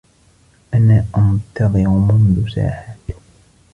[0.73, 2.97] أنا أنتظر منذ ساعات.